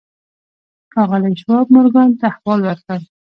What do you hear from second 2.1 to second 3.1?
ته احوال ورکړ.